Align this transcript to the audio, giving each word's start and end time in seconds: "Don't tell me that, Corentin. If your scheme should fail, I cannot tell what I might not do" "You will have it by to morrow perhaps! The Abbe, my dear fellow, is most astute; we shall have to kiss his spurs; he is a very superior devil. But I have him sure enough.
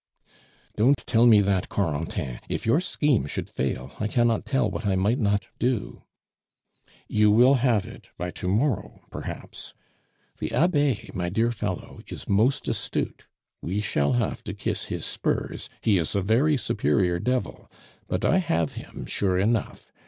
"Don't 0.77 0.97
tell 1.05 1.27
me 1.27 1.41
that, 1.41 1.69
Corentin. 1.69 2.39
If 2.49 2.65
your 2.65 2.79
scheme 2.79 3.27
should 3.27 3.47
fail, 3.51 3.91
I 3.99 4.07
cannot 4.07 4.45
tell 4.47 4.67
what 4.67 4.83
I 4.83 4.95
might 4.95 5.19
not 5.19 5.45
do" 5.59 6.05
"You 7.07 7.29
will 7.29 7.53
have 7.61 7.85
it 7.87 8.09
by 8.17 8.31
to 8.31 8.47
morrow 8.47 9.01
perhaps! 9.11 9.75
The 10.39 10.51
Abbe, 10.53 11.11
my 11.13 11.29
dear 11.29 11.51
fellow, 11.51 12.01
is 12.07 12.27
most 12.27 12.67
astute; 12.67 13.27
we 13.61 13.79
shall 13.79 14.13
have 14.13 14.43
to 14.45 14.55
kiss 14.55 14.85
his 14.85 15.05
spurs; 15.05 15.69
he 15.81 15.99
is 15.99 16.15
a 16.15 16.21
very 16.23 16.57
superior 16.57 17.19
devil. 17.19 17.69
But 18.07 18.25
I 18.25 18.39
have 18.39 18.71
him 18.71 19.05
sure 19.05 19.37
enough. 19.37 19.91